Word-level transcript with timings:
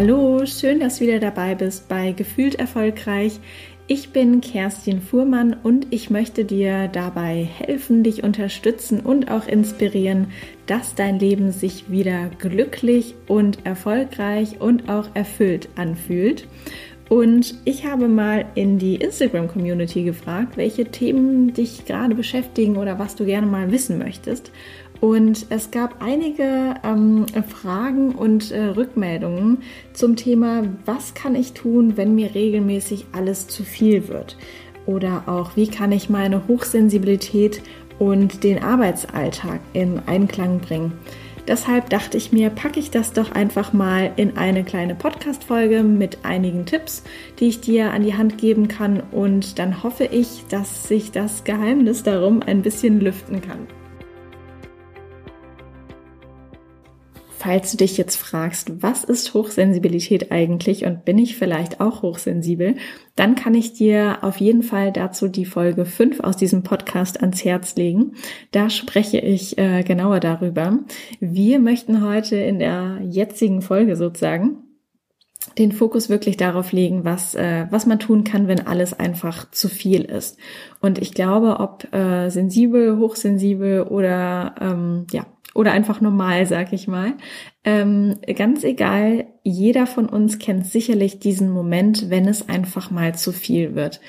Hallo, 0.00 0.46
schön, 0.46 0.80
dass 0.80 0.96
du 0.96 1.04
wieder 1.04 1.18
dabei 1.18 1.54
bist 1.54 1.86
bei 1.86 2.12
Gefühlt 2.12 2.54
Erfolgreich. 2.54 3.38
Ich 3.86 4.14
bin 4.14 4.40
Kerstin 4.40 5.02
Fuhrmann 5.02 5.54
und 5.62 5.88
ich 5.90 6.08
möchte 6.08 6.46
dir 6.46 6.88
dabei 6.88 7.46
helfen, 7.58 8.02
dich 8.02 8.24
unterstützen 8.24 9.00
und 9.00 9.30
auch 9.30 9.46
inspirieren, 9.46 10.28
dass 10.64 10.94
dein 10.94 11.18
Leben 11.18 11.52
sich 11.52 11.90
wieder 11.90 12.30
glücklich 12.38 13.14
und 13.28 13.66
erfolgreich 13.66 14.58
und 14.58 14.88
auch 14.88 15.10
erfüllt 15.12 15.68
anfühlt. 15.76 16.48
Und 17.10 17.56
ich 17.66 17.84
habe 17.84 18.08
mal 18.08 18.46
in 18.54 18.78
die 18.78 18.94
Instagram-Community 18.94 20.04
gefragt, 20.04 20.56
welche 20.56 20.86
Themen 20.86 21.52
dich 21.52 21.84
gerade 21.84 22.14
beschäftigen 22.14 22.78
oder 22.78 22.98
was 22.98 23.16
du 23.16 23.26
gerne 23.26 23.48
mal 23.48 23.70
wissen 23.70 23.98
möchtest. 23.98 24.50
Und 25.00 25.46
es 25.48 25.70
gab 25.70 26.02
einige 26.02 26.74
ähm, 26.84 27.24
Fragen 27.48 28.14
und 28.14 28.50
äh, 28.50 28.64
Rückmeldungen 28.64 29.58
zum 29.94 30.16
Thema, 30.16 30.64
was 30.84 31.14
kann 31.14 31.34
ich 31.34 31.54
tun, 31.54 31.96
wenn 31.96 32.14
mir 32.14 32.34
regelmäßig 32.34 33.06
alles 33.12 33.48
zu 33.48 33.64
viel 33.64 34.08
wird? 34.08 34.36
Oder 34.84 35.24
auch, 35.26 35.56
wie 35.56 35.68
kann 35.68 35.92
ich 35.92 36.10
meine 36.10 36.46
Hochsensibilität 36.48 37.62
und 37.98 38.44
den 38.44 38.62
Arbeitsalltag 38.62 39.60
in 39.72 40.00
Einklang 40.06 40.58
bringen? 40.60 40.92
Deshalb 41.48 41.88
dachte 41.88 42.18
ich 42.18 42.32
mir, 42.32 42.50
packe 42.50 42.78
ich 42.78 42.90
das 42.90 43.12
doch 43.12 43.32
einfach 43.32 43.72
mal 43.72 44.12
in 44.16 44.36
eine 44.36 44.62
kleine 44.64 44.94
Podcast-Folge 44.94 45.82
mit 45.82 46.18
einigen 46.24 46.66
Tipps, 46.66 47.02
die 47.38 47.48
ich 47.48 47.60
dir 47.60 47.92
an 47.92 48.02
die 48.02 48.14
Hand 48.14 48.38
geben 48.38 48.68
kann. 48.68 49.02
Und 49.10 49.58
dann 49.58 49.82
hoffe 49.82 50.04
ich, 50.04 50.44
dass 50.50 50.86
sich 50.86 51.10
das 51.10 51.44
Geheimnis 51.44 52.02
darum 52.02 52.42
ein 52.42 52.62
bisschen 52.62 53.00
lüften 53.00 53.40
kann. 53.40 53.66
Falls 57.42 57.70
du 57.70 57.78
dich 57.78 57.96
jetzt 57.96 58.16
fragst, 58.16 58.82
was 58.82 59.02
ist 59.02 59.32
Hochsensibilität 59.32 60.30
eigentlich 60.30 60.84
und 60.84 61.06
bin 61.06 61.16
ich 61.16 61.38
vielleicht 61.38 61.80
auch 61.80 62.02
hochsensibel, 62.02 62.74
dann 63.16 63.34
kann 63.34 63.54
ich 63.54 63.72
dir 63.72 64.18
auf 64.20 64.36
jeden 64.36 64.62
Fall 64.62 64.92
dazu 64.92 65.26
die 65.26 65.46
Folge 65.46 65.86
5 65.86 66.20
aus 66.20 66.36
diesem 66.36 66.62
Podcast 66.62 67.22
ans 67.22 67.42
Herz 67.42 67.76
legen. 67.76 68.12
Da 68.50 68.68
spreche 68.68 69.20
ich 69.20 69.56
äh, 69.56 69.82
genauer 69.84 70.20
darüber. 70.20 70.80
Wir 71.18 71.60
möchten 71.60 72.06
heute 72.06 72.36
in 72.36 72.58
der 72.58 72.98
jetzigen 73.04 73.62
Folge 73.62 73.96
sozusagen 73.96 74.58
den 75.56 75.72
Fokus 75.72 76.10
wirklich 76.10 76.36
darauf 76.36 76.72
legen, 76.72 77.06
was, 77.06 77.34
äh, 77.34 77.66
was 77.70 77.86
man 77.86 77.98
tun 77.98 78.24
kann, 78.24 78.48
wenn 78.48 78.66
alles 78.66 78.92
einfach 78.92 79.50
zu 79.50 79.68
viel 79.68 80.04
ist. 80.04 80.38
Und 80.82 80.98
ich 80.98 81.14
glaube, 81.14 81.58
ob 81.58 81.90
äh, 81.94 82.28
sensibel, 82.28 82.98
hochsensibel 82.98 83.84
oder 83.84 84.54
ähm, 84.60 85.06
ja, 85.10 85.24
oder 85.54 85.72
einfach 85.72 86.00
normal, 86.00 86.46
sag 86.46 86.72
ich 86.72 86.86
mal. 86.86 87.14
Ähm, 87.64 88.18
ganz 88.36 88.64
egal, 88.64 89.26
jeder 89.42 89.86
von 89.86 90.08
uns 90.08 90.38
kennt 90.38 90.66
sicherlich 90.66 91.18
diesen 91.18 91.50
Moment, 91.50 92.10
wenn 92.10 92.28
es 92.28 92.48
einfach 92.48 92.90
mal 92.90 93.14
zu 93.14 93.32
viel 93.32 93.74
wird. 93.74 94.00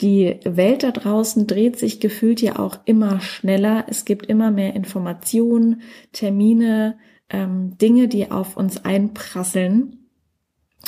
Die 0.00 0.40
Welt 0.44 0.82
da 0.82 0.92
draußen 0.92 1.46
dreht 1.46 1.78
sich 1.78 2.00
gefühlt 2.00 2.40
ja 2.40 2.58
auch 2.58 2.78
immer 2.86 3.20
schneller. 3.20 3.84
Es 3.88 4.06
gibt 4.06 4.26
immer 4.26 4.50
mehr 4.50 4.74
Informationen, 4.74 5.82
Termine, 6.12 6.98
ähm, 7.28 7.76
Dinge, 7.76 8.08
die 8.08 8.30
auf 8.30 8.56
uns 8.56 8.84
einprasseln. 8.84 10.06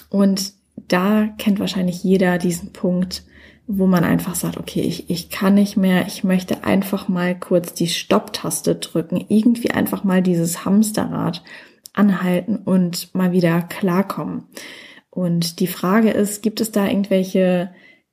Und 0.09 0.55
da 0.89 1.29
kennt 1.37 1.61
wahrscheinlich 1.61 2.03
jeder 2.03 2.39
diesen 2.39 2.73
Punkt, 2.73 3.25
wo 3.67 3.87
man 3.87 4.05
einfach 4.05 4.35
sagt, 4.35 4.57
okay, 4.57 4.81
ich, 4.81 5.09
ich 5.09 5.31
kann 5.31 5.55
nicht 5.55 5.77
mehr, 5.77 6.07
ich 6.07 6.25
möchte 6.25 6.65
einfach 6.65 7.09
mal 7.09 7.39
kurz 7.39 7.75
die 7.75 7.89
Stopptaste 7.89 8.75
drücken, 8.75 9.25
irgendwie 9.29 9.71
einfach 9.71 10.05
mal 10.05 10.23
dieses 10.23 10.65
Hamsterrad 10.65 11.43
anhalten 11.93 12.57
und 12.57 13.15
mal 13.15 13.33
wieder 13.33 13.63
klarkommen. 13.63 14.45
Und 15.11 15.61
die 15.61 15.67
Frage 15.67 16.11
ist, 16.11 16.43
gibt 16.43 16.61
es 16.61 16.73
da 16.73 16.87
irgendwelche 16.87 17.71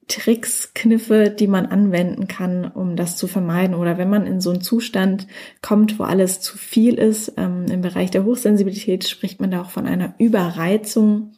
Tricks, 0.10 0.74
Kniffe, 0.74 1.30
die 1.30 1.48
man 1.48 1.68
anwenden 1.68 2.28
kann, 2.28 2.66
um 2.66 2.96
das 2.96 3.16
zu 3.16 3.28
vermeiden? 3.28 3.76
Oder 3.76 3.98
wenn 3.98 4.10
man 4.10 4.28
in 4.28 4.42
so 4.42 4.50
einen 4.50 4.62
Zustand 4.62 5.28
kommt, 5.62 6.00
wo 6.00 6.04
alles 6.04 6.42
zu 6.42 6.58
viel 6.58 6.96
ist, 6.96 7.34
ähm, 7.38 7.66
im 7.72 7.82
Bereich 7.82 8.12
der 8.12 8.26
Hochsensibilität 8.26 9.08
spricht 9.08 9.40
man 9.40 9.52
da 9.52 9.62
auch 9.62 9.70
von 9.70 9.86
einer 9.86 10.16
Überreizung 10.18 11.34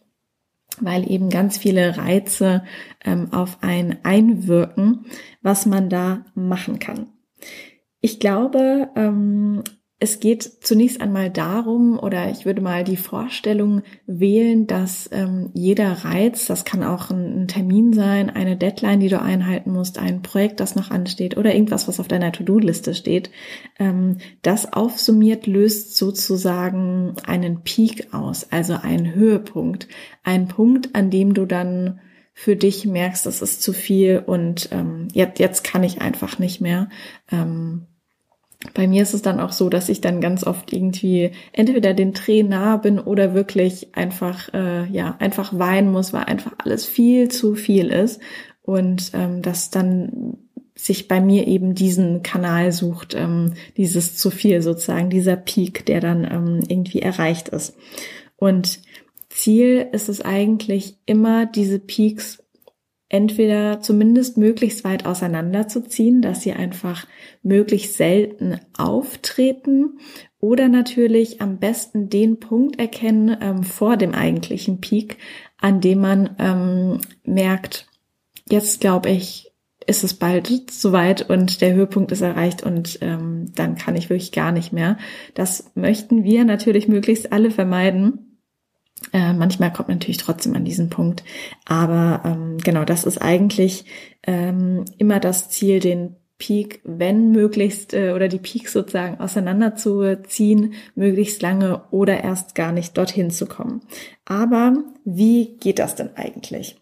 weil 0.79 1.09
eben 1.09 1.29
ganz 1.29 1.57
viele 1.57 1.97
Reize 1.97 2.63
ähm, 3.03 3.33
auf 3.33 3.57
ein 3.61 3.99
einwirken, 4.03 5.05
was 5.41 5.65
man 5.65 5.89
da 5.89 6.25
machen 6.33 6.79
kann. 6.79 7.07
Ich 7.99 8.19
glaube, 8.19 8.89
ähm, 8.95 9.63
es 10.03 10.19
geht 10.19 10.41
zunächst 10.61 10.99
einmal 10.99 11.29
darum, 11.29 11.99
oder 11.99 12.31
ich 12.31 12.43
würde 12.43 12.59
mal 12.59 12.83
die 12.83 12.97
Vorstellung 12.97 13.83
wählen, 14.07 14.65
dass 14.65 15.07
ähm, 15.11 15.51
jeder 15.53 15.91
Reiz, 15.91 16.47
das 16.47 16.65
kann 16.65 16.83
auch 16.83 17.11
ein, 17.11 17.43
ein, 17.43 17.47
Termin 17.47 17.93
sein, 17.93 18.31
eine 18.31 18.57
Deadline, 18.57 18.99
die 18.99 19.09
du 19.09 19.21
einhalten 19.21 19.71
musst, 19.71 19.99
ein 19.99 20.23
Projekt, 20.23 20.59
das 20.59 20.75
noch 20.75 20.89
ansteht 20.89 21.37
oder 21.37 21.53
irgendwas, 21.53 21.87
was 21.87 21.99
auf 21.99 22.07
deiner 22.07 22.31
To-Do-Liste 22.31 22.95
steht, 22.95 23.29
ähm, 23.77 24.17
das 24.41 24.73
aufsummiert 24.73 25.45
löst 25.45 25.95
sozusagen 25.95 27.13
einen 27.23 27.61
Peak 27.61 28.11
aus, 28.11 28.51
also 28.51 28.73
einen 28.81 29.13
Höhepunkt, 29.13 29.87
einen 30.23 30.47
Punkt, 30.47 30.95
an 30.95 31.11
dem 31.11 31.35
du 31.35 31.45
dann 31.45 31.99
für 32.33 32.55
dich 32.55 32.87
merkst, 32.87 33.27
das 33.27 33.43
ist 33.43 33.61
zu 33.61 33.71
viel 33.71 34.23
und 34.25 34.69
ähm, 34.71 35.09
jetzt, 35.13 35.37
jetzt 35.37 35.63
kann 35.63 35.83
ich 35.83 36.01
einfach 36.01 36.39
nicht 36.39 36.59
mehr. 36.59 36.89
Ähm, 37.31 37.85
bei 38.73 38.87
mir 38.87 39.01
ist 39.01 39.13
es 39.13 39.21
dann 39.21 39.39
auch 39.39 39.51
so, 39.51 39.69
dass 39.69 39.89
ich 39.89 40.01
dann 40.01 40.21
ganz 40.21 40.45
oft 40.45 40.71
irgendwie 40.71 41.31
entweder 41.51 41.93
den 41.93 42.13
Tränen 42.13 42.51
nah 42.51 42.77
bin 42.77 42.99
oder 42.99 43.33
wirklich 43.33 43.95
einfach, 43.95 44.53
äh, 44.53 44.85
ja, 44.91 45.15
einfach 45.19 45.57
weinen 45.57 45.91
muss, 45.91 46.13
weil 46.13 46.25
einfach 46.25 46.53
alles 46.59 46.85
viel 46.85 47.29
zu 47.29 47.55
viel 47.55 47.87
ist 47.87 48.21
und 48.61 49.11
ähm, 49.13 49.41
dass 49.41 49.71
dann 49.71 50.37
sich 50.75 51.07
bei 51.07 51.21
mir 51.21 51.47
eben 51.47 51.75
diesen 51.75 52.23
Kanal 52.23 52.71
sucht, 52.71 53.13
ähm, 53.15 53.53
dieses 53.77 54.15
zu 54.17 54.31
viel 54.31 54.61
sozusagen, 54.61 55.09
dieser 55.09 55.35
Peak, 55.35 55.85
der 55.85 55.99
dann 55.99 56.23
ähm, 56.23 56.59
irgendwie 56.67 57.01
erreicht 57.01 57.49
ist. 57.49 57.75
Und 58.37 58.79
Ziel 59.29 59.87
ist 59.91 60.09
es 60.09 60.21
eigentlich 60.21 60.97
immer, 61.05 61.45
diese 61.45 61.79
Peaks 61.79 62.43
entweder 63.11 63.81
zumindest 63.81 64.37
möglichst 64.37 64.85
weit 64.85 65.05
auseinanderzuziehen, 65.05 66.21
dass 66.21 66.41
sie 66.41 66.53
einfach 66.53 67.05
möglichst 67.43 67.97
selten 67.97 68.57
auftreten 68.77 69.99
oder 70.39 70.69
natürlich 70.69 71.41
am 71.41 71.57
besten 71.57 72.09
den 72.09 72.39
Punkt 72.39 72.79
erkennen 72.79 73.35
ähm, 73.41 73.63
vor 73.63 73.97
dem 73.97 74.13
eigentlichen 74.13 74.79
Peak, 74.79 75.17
an 75.57 75.81
dem 75.81 75.99
man 75.99 76.35
ähm, 76.39 77.01
merkt, 77.25 77.87
jetzt 78.49 78.79
glaube 78.79 79.09
ich, 79.09 79.51
ist 79.85 80.05
es 80.05 80.13
bald 80.13 80.71
soweit 80.71 81.29
und 81.29 81.59
der 81.59 81.73
Höhepunkt 81.73 82.13
ist 82.13 82.21
erreicht 82.21 82.63
und 82.63 82.99
ähm, 83.01 83.51
dann 83.55 83.75
kann 83.75 83.97
ich 83.97 84.09
wirklich 84.09 84.31
gar 84.31 84.53
nicht 84.53 84.71
mehr. 84.71 84.97
Das 85.33 85.71
möchten 85.75 86.23
wir 86.23 86.45
natürlich 86.45 86.87
möglichst 86.87 87.33
alle 87.33 87.51
vermeiden. 87.51 88.30
Äh, 89.13 89.33
manchmal 89.33 89.73
kommt 89.73 89.89
man 89.89 89.97
natürlich 89.97 90.17
trotzdem 90.17 90.55
an 90.55 90.65
diesen 90.65 90.89
Punkt. 90.89 91.23
Aber 91.65 92.21
ähm, 92.25 92.57
genau, 92.57 92.85
das 92.85 93.05
ist 93.05 93.17
eigentlich 93.17 93.85
ähm, 94.23 94.85
immer 94.97 95.19
das 95.19 95.49
Ziel, 95.49 95.79
den 95.79 96.15
Peak, 96.37 96.81
wenn 96.83 97.31
möglichst, 97.31 97.93
äh, 97.93 98.13
oder 98.13 98.27
die 98.27 98.39
Peaks 98.39 98.73
sozusagen 98.73 99.19
auseinanderzuziehen, 99.19 100.73
möglichst 100.95 101.41
lange 101.41 101.83
oder 101.91 102.23
erst 102.23 102.55
gar 102.55 102.71
nicht 102.71 102.97
dorthin 102.97 103.29
zu 103.29 103.45
kommen. 103.45 103.81
Aber 104.25 104.75
wie 105.05 105.57
geht 105.59 105.77
das 105.77 105.93
denn 105.93 106.09
eigentlich? 106.15 106.77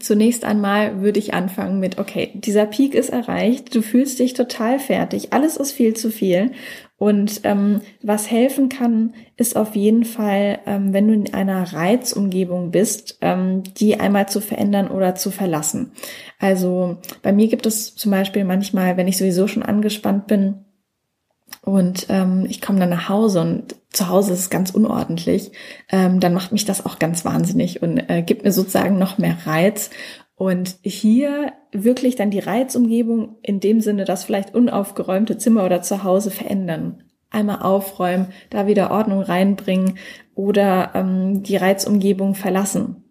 Zunächst 0.00 0.44
einmal 0.44 1.00
würde 1.00 1.20
ich 1.20 1.34
anfangen 1.34 1.80
mit, 1.80 1.98
okay, 1.98 2.32
dieser 2.34 2.66
Peak 2.66 2.94
ist 2.94 3.10
erreicht, 3.10 3.74
du 3.74 3.80
fühlst 3.80 4.18
dich 4.18 4.34
total 4.34 4.80
fertig, 4.80 5.32
alles 5.32 5.56
ist 5.56 5.72
viel 5.72 5.94
zu 5.94 6.10
viel. 6.10 6.50
Und 6.98 7.42
ähm, 7.44 7.80
was 8.02 8.28
helfen 8.28 8.68
kann, 8.68 9.14
ist 9.36 9.56
auf 9.56 9.76
jeden 9.76 10.04
Fall, 10.04 10.58
ähm, 10.66 10.92
wenn 10.92 11.06
du 11.06 11.14
in 11.14 11.32
einer 11.32 11.72
Reizumgebung 11.72 12.72
bist, 12.72 13.18
ähm, 13.20 13.62
die 13.62 14.00
einmal 14.00 14.28
zu 14.28 14.40
verändern 14.40 14.88
oder 14.88 15.14
zu 15.14 15.30
verlassen. 15.30 15.92
Also 16.40 16.98
bei 17.22 17.32
mir 17.32 17.46
gibt 17.46 17.66
es 17.66 17.94
zum 17.94 18.10
Beispiel 18.10 18.44
manchmal, 18.44 18.96
wenn 18.96 19.06
ich 19.06 19.16
sowieso 19.16 19.46
schon 19.46 19.62
angespannt 19.62 20.26
bin, 20.26 20.64
und 21.62 22.06
ähm, 22.08 22.46
ich 22.48 22.60
komme 22.60 22.78
dann 22.78 22.90
nach 22.90 23.08
Hause 23.08 23.40
und 23.40 23.76
zu 23.90 24.08
Hause 24.08 24.32
ist 24.32 24.40
es 24.40 24.50
ganz 24.50 24.70
unordentlich, 24.70 25.52
ähm, 25.90 26.20
dann 26.20 26.34
macht 26.34 26.52
mich 26.52 26.64
das 26.64 26.84
auch 26.84 26.98
ganz 26.98 27.24
wahnsinnig 27.24 27.82
und 27.82 27.98
äh, 28.08 28.22
gibt 28.22 28.44
mir 28.44 28.52
sozusagen 28.52 28.98
noch 28.98 29.18
mehr 29.18 29.36
Reiz. 29.44 29.90
Und 30.38 30.76
hier 30.82 31.52
wirklich 31.72 32.14
dann 32.14 32.30
die 32.30 32.38
Reizumgebung 32.38 33.38
in 33.42 33.58
dem 33.58 33.80
Sinne, 33.80 34.04
dass 34.04 34.22
vielleicht 34.22 34.54
unaufgeräumte 34.54 35.36
Zimmer 35.36 35.64
oder 35.64 35.82
zu 35.82 36.04
Hause 36.04 36.30
verändern. 36.30 37.02
Einmal 37.28 37.60
aufräumen, 37.60 38.28
da 38.48 38.68
wieder 38.68 38.92
Ordnung 38.92 39.20
reinbringen 39.20 39.98
oder 40.36 40.92
ähm, 40.94 41.42
die 41.42 41.56
Reizumgebung 41.56 42.36
verlassen. 42.36 43.07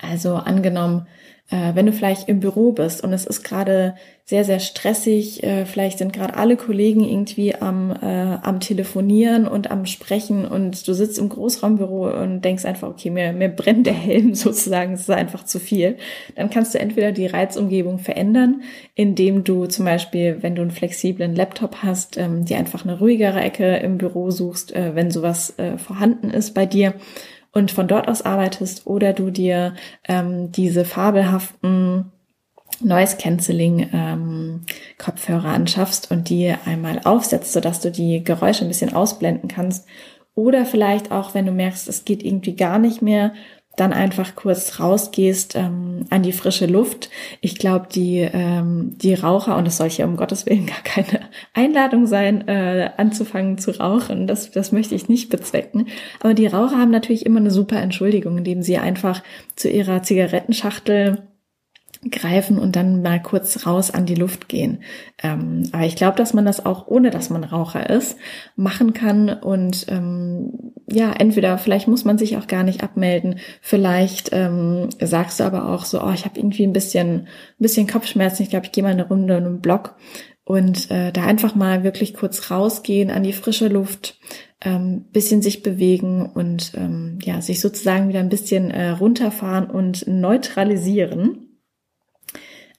Also 0.00 0.34
angenommen, 0.34 1.06
äh, 1.50 1.74
wenn 1.74 1.86
du 1.86 1.92
vielleicht 1.92 2.28
im 2.28 2.40
Büro 2.40 2.72
bist 2.72 3.04
und 3.04 3.12
es 3.12 3.26
ist 3.26 3.42
gerade 3.42 3.94
sehr, 4.26 4.44
sehr 4.44 4.60
stressig, 4.60 5.42
äh, 5.42 5.66
vielleicht 5.66 5.98
sind 5.98 6.14
gerade 6.14 6.34
alle 6.34 6.56
Kollegen 6.56 7.04
irgendwie 7.04 7.54
am, 7.54 7.90
äh, 7.90 8.38
am 8.42 8.60
Telefonieren 8.60 9.46
und 9.46 9.70
am 9.70 9.84
Sprechen 9.84 10.46
und 10.46 10.88
du 10.88 10.94
sitzt 10.94 11.18
im 11.18 11.28
Großraumbüro 11.28 12.08
und 12.22 12.40
denkst 12.40 12.64
einfach, 12.64 12.88
okay, 12.88 13.10
mir, 13.10 13.34
mir 13.34 13.50
brennt 13.50 13.86
der 13.86 13.92
Helm 13.92 14.34
sozusagen, 14.34 14.94
es 14.94 15.02
ist 15.02 15.10
einfach 15.10 15.44
zu 15.44 15.60
viel. 15.60 15.98
Dann 16.34 16.48
kannst 16.48 16.74
du 16.74 16.80
entweder 16.80 17.12
die 17.12 17.26
Reizumgebung 17.26 17.98
verändern, 17.98 18.62
indem 18.94 19.44
du 19.44 19.66
zum 19.66 19.84
Beispiel, 19.84 20.38
wenn 20.40 20.54
du 20.54 20.62
einen 20.62 20.70
flexiblen 20.70 21.36
Laptop 21.36 21.82
hast, 21.82 22.16
ähm, 22.16 22.46
dir 22.46 22.56
einfach 22.56 22.84
eine 22.84 22.98
ruhigere 22.98 23.40
Ecke 23.42 23.76
im 23.76 23.98
Büro 23.98 24.30
suchst, 24.30 24.74
äh, 24.74 24.94
wenn 24.94 25.10
sowas 25.10 25.58
äh, 25.58 25.76
vorhanden 25.76 26.30
ist 26.30 26.54
bei 26.54 26.64
dir 26.64 26.94
und 27.54 27.70
von 27.70 27.88
dort 27.88 28.08
aus 28.08 28.22
arbeitest 28.22 28.86
oder 28.86 29.12
du 29.12 29.30
dir 29.30 29.74
ähm, 30.06 30.52
diese 30.52 30.84
fabelhaften 30.84 32.12
Noise 32.80 33.16
Cancelling 33.16 33.88
ähm, 33.92 34.62
Kopfhörer 34.98 35.48
anschaffst 35.48 36.10
und 36.10 36.28
die 36.28 36.52
einmal 36.64 37.00
aufsetzt, 37.04 37.52
sodass 37.52 37.80
du 37.80 37.90
die 37.90 38.24
Geräusche 38.24 38.64
ein 38.64 38.68
bisschen 38.68 38.92
ausblenden 38.92 39.48
kannst. 39.48 39.86
Oder 40.34 40.66
vielleicht 40.66 41.12
auch, 41.12 41.34
wenn 41.34 41.46
du 41.46 41.52
merkst, 41.52 41.88
es 41.88 42.04
geht 42.04 42.24
irgendwie 42.24 42.56
gar 42.56 42.80
nicht 42.80 43.00
mehr, 43.00 43.32
dann 43.76 43.92
einfach 43.92 44.36
kurz 44.36 44.78
rausgehst 44.78 45.56
ähm, 45.56 46.06
an 46.10 46.22
die 46.22 46.32
frische 46.32 46.66
Luft. 46.66 47.10
Ich 47.40 47.58
glaube, 47.58 47.88
die, 47.92 48.18
ähm, 48.20 48.96
die 48.98 49.14
Raucher, 49.14 49.56
und 49.56 49.66
das 49.66 49.76
soll 49.76 49.90
hier 49.90 50.06
um 50.06 50.16
Gottes 50.16 50.46
Willen 50.46 50.66
gar 50.66 50.82
keine 50.82 51.20
Einladung 51.54 52.06
sein, 52.06 52.46
äh, 52.48 52.90
anzufangen 52.96 53.58
zu 53.58 53.72
rauchen, 53.72 54.26
das, 54.26 54.50
das 54.50 54.72
möchte 54.72 54.94
ich 54.94 55.08
nicht 55.08 55.28
bezwecken. 55.28 55.88
Aber 56.20 56.34
die 56.34 56.46
Raucher 56.46 56.78
haben 56.78 56.90
natürlich 56.90 57.26
immer 57.26 57.40
eine 57.40 57.50
super 57.50 57.80
Entschuldigung, 57.80 58.38
indem 58.38 58.62
sie 58.62 58.78
einfach 58.78 59.22
zu 59.56 59.68
ihrer 59.68 60.02
Zigarettenschachtel 60.02 61.22
greifen 62.10 62.58
und 62.58 62.76
dann 62.76 63.02
mal 63.02 63.20
kurz 63.20 63.66
raus 63.66 63.90
an 63.90 64.06
die 64.06 64.14
Luft 64.14 64.48
gehen. 64.48 64.82
Ähm, 65.22 65.68
aber 65.72 65.84
ich 65.84 65.96
glaube, 65.96 66.16
dass 66.16 66.34
man 66.34 66.44
das 66.44 66.64
auch 66.64 66.86
ohne, 66.86 67.10
dass 67.10 67.30
man 67.30 67.44
Raucher 67.44 67.88
ist, 67.90 68.16
machen 68.56 68.94
kann 68.94 69.28
und 69.28 69.86
ähm, 69.88 70.72
ja, 70.90 71.12
entweder 71.12 71.58
vielleicht 71.58 71.88
muss 71.88 72.04
man 72.04 72.18
sich 72.18 72.36
auch 72.36 72.46
gar 72.46 72.62
nicht 72.62 72.82
abmelden, 72.82 73.38
vielleicht 73.60 74.30
ähm, 74.32 74.88
sagst 75.00 75.40
du 75.40 75.44
aber 75.44 75.68
auch 75.68 75.84
so, 75.84 76.02
oh, 76.02 76.12
ich 76.12 76.24
habe 76.24 76.38
irgendwie 76.38 76.66
ein 76.66 76.72
bisschen, 76.72 77.20
ein 77.20 77.26
bisschen 77.58 77.86
Kopfschmerzen, 77.86 78.42
ich 78.42 78.50
glaube, 78.50 78.66
ich 78.66 78.72
gehe 78.72 78.84
mal 78.84 78.92
eine 78.92 79.08
Runde 79.08 79.36
in 79.36 79.44
einen 79.44 79.60
Block 79.60 79.96
und 80.44 80.90
äh, 80.90 81.10
da 81.10 81.24
einfach 81.24 81.54
mal 81.54 81.84
wirklich 81.84 82.14
kurz 82.14 82.50
rausgehen 82.50 83.10
an 83.10 83.22
die 83.22 83.32
frische 83.32 83.68
Luft, 83.68 84.18
ähm, 84.60 85.06
bisschen 85.12 85.42
sich 85.42 85.62
bewegen 85.62 86.26
und 86.26 86.72
ähm, 86.76 87.18
ja, 87.22 87.40
sich 87.40 87.60
sozusagen 87.60 88.08
wieder 88.08 88.20
ein 88.20 88.28
bisschen 88.28 88.70
äh, 88.70 88.90
runterfahren 88.90 89.70
und 89.70 90.06
neutralisieren. 90.06 91.43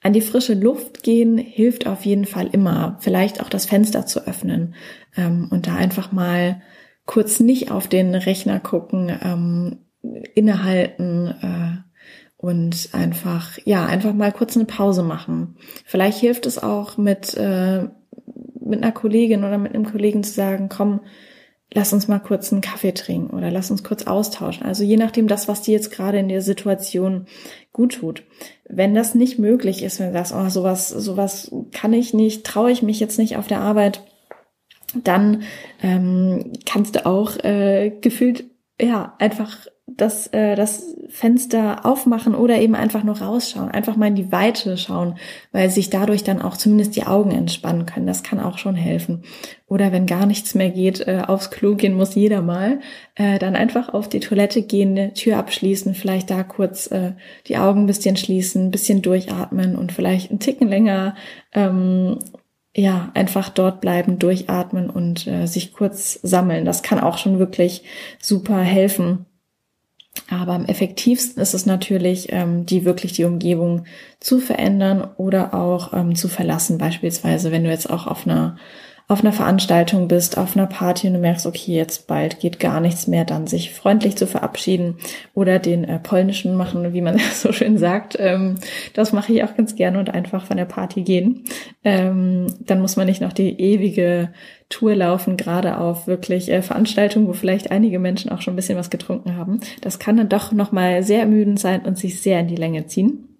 An 0.05 0.13
die 0.13 0.21
frische 0.21 0.53
Luft 0.53 1.01
gehen 1.01 1.39
hilft 1.39 1.87
auf 1.87 2.05
jeden 2.05 2.25
Fall 2.25 2.45
immer. 2.51 2.95
Vielleicht 2.99 3.41
auch 3.41 3.49
das 3.49 3.65
Fenster 3.65 4.05
zu 4.05 4.27
öffnen 4.27 4.75
ähm, 5.17 5.47
und 5.49 5.65
da 5.65 5.73
einfach 5.73 6.11
mal 6.11 6.61
kurz 7.07 7.39
nicht 7.39 7.71
auf 7.71 7.87
den 7.87 8.13
Rechner 8.13 8.59
gucken, 8.59 9.11
ähm, 9.23 9.77
innehalten 10.35 11.33
äh, 11.41 11.77
und 12.37 12.89
einfach, 12.91 13.57
ja, 13.65 13.87
einfach 13.87 14.13
mal 14.13 14.31
kurz 14.31 14.55
eine 14.55 14.65
Pause 14.65 15.01
machen. 15.01 15.55
Vielleicht 15.85 16.19
hilft 16.19 16.45
es 16.45 16.61
auch 16.61 16.97
mit, 16.97 17.33
äh, 17.33 17.87
mit 18.59 18.83
einer 18.83 18.91
Kollegin 18.91 19.43
oder 19.43 19.57
mit 19.57 19.73
einem 19.73 19.85
Kollegen 19.85 20.23
zu 20.23 20.33
sagen, 20.33 20.69
komm, 20.69 20.99
lass 21.73 21.93
uns 21.93 22.07
mal 22.07 22.19
kurz 22.19 22.51
einen 22.51 22.61
Kaffee 22.61 22.93
trinken 22.93 23.35
oder 23.35 23.49
lass 23.49 23.71
uns 23.71 23.83
kurz 23.83 24.03
austauschen. 24.03 24.67
Also 24.67 24.83
je 24.83 24.97
nachdem 24.97 25.27
das, 25.27 25.47
was 25.47 25.63
dir 25.63 25.73
jetzt 25.73 25.89
gerade 25.89 26.19
in 26.19 26.29
der 26.29 26.43
Situation 26.43 27.25
gut 27.75 27.95
tut. 27.95 28.23
Wenn 28.69 28.95
das 28.95 29.15
nicht 29.15 29.37
möglich 29.37 29.83
ist, 29.83 29.99
wenn 29.99 30.07
du 30.07 30.13
sagst, 30.13 30.33
oh, 30.33 30.47
sowas, 30.49 30.87
sowas 30.87 31.51
kann 31.73 31.91
ich 31.91 32.13
nicht, 32.13 32.45
traue 32.45 32.71
ich 32.71 32.81
mich 32.81 33.01
jetzt 33.01 33.19
nicht 33.19 33.35
auf 33.35 33.47
der 33.47 33.59
Arbeit, 33.59 34.01
dann 35.03 35.43
ähm, 35.83 36.53
kannst 36.65 36.95
du 36.95 37.05
auch 37.05 37.35
äh, 37.43 37.91
gefühlt 37.99 38.45
ja 38.79 39.15
einfach 39.19 39.67
das, 39.87 40.27
äh, 40.27 40.55
das 40.55 40.95
Fenster 41.09 41.85
aufmachen 41.85 42.33
oder 42.33 42.59
eben 42.59 42.73
einfach 42.73 43.03
nur 43.03 43.21
rausschauen, 43.21 43.69
einfach 43.69 43.95
mal 43.95 44.07
in 44.07 44.15
die 44.15 44.31
Weite 44.31 44.77
schauen, 44.77 45.17
weil 45.51 45.69
sich 45.69 45.91
dadurch 45.91 46.23
dann 46.23 46.41
auch 46.41 46.57
zumindest 46.57 46.95
die 46.95 47.05
Augen 47.05 47.31
entspannen 47.31 47.85
können. 47.85 48.07
Das 48.07 48.23
kann 48.23 48.39
auch 48.39 48.57
schon 48.57 48.75
helfen. 48.75 49.23
Oder 49.67 49.91
wenn 49.91 50.07
gar 50.07 50.25
nichts 50.25 50.55
mehr 50.55 50.71
geht, 50.71 51.07
äh, 51.07 51.21
aufs 51.27 51.51
Klo 51.51 51.75
gehen 51.75 51.93
muss 51.93 52.15
jeder 52.15 52.41
mal, 52.41 52.79
äh, 53.13 53.37
dann 53.37 53.55
einfach 53.55 53.93
auf 53.93 54.09
die 54.09 54.19
Toilette 54.19 54.63
gehen, 54.63 55.13
Tür 55.13 55.37
abschließen, 55.37 55.93
vielleicht 55.93 56.31
da 56.31 56.43
kurz 56.43 56.87
äh, 56.87 57.13
die 57.47 57.57
Augen 57.57 57.81
ein 57.81 57.87
bisschen 57.87 58.17
schließen, 58.17 58.65
ein 58.65 58.71
bisschen 58.71 59.03
durchatmen 59.03 59.75
und 59.75 59.91
vielleicht 59.91 60.31
einen 60.31 60.39
Ticken 60.39 60.67
länger 60.67 61.15
ähm, 61.53 62.19
ja, 62.75 63.11
einfach 63.13 63.49
dort 63.49 63.79
bleiben, 63.81 64.19
durchatmen 64.19 64.89
und 64.89 65.27
äh, 65.27 65.45
sich 65.45 65.73
kurz 65.73 66.19
sammeln. 66.23 66.65
Das 66.65 66.83
kann 66.83 66.99
auch 66.99 67.17
schon 67.17 67.39
wirklich 67.39 67.83
super 68.19 68.59
helfen 68.59 69.27
aber 70.29 70.53
am 70.53 70.65
effektivsten 70.65 71.41
ist 71.41 71.53
es 71.53 71.65
natürlich, 71.65 72.31
ähm, 72.31 72.65
die 72.65 72.85
wirklich 72.85 73.13
die 73.13 73.25
Umgebung 73.25 73.85
zu 74.19 74.39
verändern 74.39 75.07
oder 75.17 75.53
auch 75.53 75.93
ähm, 75.93 76.15
zu 76.15 76.27
verlassen. 76.27 76.77
Beispielsweise, 76.77 77.51
wenn 77.51 77.63
du 77.63 77.69
jetzt 77.69 77.89
auch 77.89 78.07
auf 78.07 78.25
einer 78.25 78.57
auf 79.07 79.21
einer 79.21 79.33
Veranstaltung 79.33 80.07
bist, 80.07 80.37
auf 80.37 80.57
einer 80.57 80.65
Party 80.65 81.07
und 81.07 81.13
du 81.13 81.19
merkst, 81.19 81.45
okay, 81.45 81.73
jetzt 81.73 82.07
bald 82.07 82.39
geht 82.39 82.59
gar 82.59 82.79
nichts 82.79 83.05
mehr, 83.05 83.23
dann 83.23 83.45
sich 83.45 83.71
freundlich 83.71 84.15
zu 84.15 84.25
verabschieden 84.25 84.97
oder 85.35 85.59
den 85.59 85.83
äh, 85.83 85.99
polnischen 85.99 86.55
machen, 86.55 86.93
wie 86.93 87.01
man 87.01 87.19
so 87.33 87.51
schön 87.51 87.77
sagt. 87.77 88.17
Ähm, 88.19 88.55
das 88.93 89.13
mache 89.13 89.31
ich 89.31 89.43
auch 89.43 89.55
ganz 89.55 89.75
gerne 89.75 89.99
und 89.99 90.09
einfach 90.09 90.45
von 90.45 90.57
der 90.57 90.65
Party 90.65 91.03
gehen. 91.03 91.43
Ähm, 91.83 92.47
dann 92.61 92.81
muss 92.81 92.95
man 92.95 93.05
nicht 93.05 93.21
noch 93.21 93.33
die 93.33 93.59
ewige 93.59 94.29
Tour 94.69 94.95
laufen, 94.95 95.37
gerade 95.37 95.77
auf 95.77 96.07
wirklich 96.07 96.51
äh, 96.51 96.63
Veranstaltungen, 96.63 97.27
wo 97.27 97.33
vielleicht 97.33 97.69
einige 97.69 97.99
Menschen 97.99 98.31
auch 98.31 98.41
schon 98.41 98.53
ein 98.53 98.57
bisschen 98.57 98.77
was 98.77 98.89
getrunken 98.89 99.37
haben. 99.37 99.59
Das 99.81 99.99
kann 99.99 100.17
dann 100.17 100.29
doch 100.29 100.51
nochmal 100.51 101.03
sehr 101.03 101.19
ermüdend 101.19 101.59
sein 101.59 101.85
und 101.85 101.99
sich 101.99 102.21
sehr 102.21 102.39
in 102.39 102.47
die 102.47 102.55
Länge 102.55 102.87
ziehen. 102.87 103.34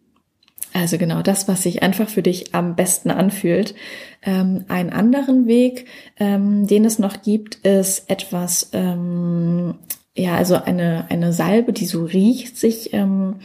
Also 0.76 0.98
genau 0.98 1.22
das, 1.22 1.48
was 1.48 1.64
sich 1.64 1.84
einfach 1.84 2.10
für 2.10 2.22
dich 2.22 2.54
am 2.54 2.76
besten 2.76 3.10
anfühlt. 3.10 3.76
Ähm, 4.22 4.66
einen 4.68 4.90
anderen 4.90 5.48
Weg, 5.48 5.86
ähm, 6.18 6.68
den 6.68 6.84
es 6.84 7.00
noch 7.00 7.22
gibt, 7.22 7.56
ist 7.66 8.10
etwas, 8.10 8.72
ähm, 8.74 9.76
ja, 10.16 10.36
also 10.36 10.56
eine, 10.56 11.06
eine 11.08 11.32
Salbe, 11.32 11.72
die 11.72 11.86
so 11.86 12.04
riecht, 12.04 12.58
sich, 12.58 12.94
ähm, 12.94 13.36